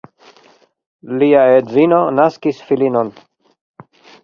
[1.23, 3.15] Li edzino naskis filinon.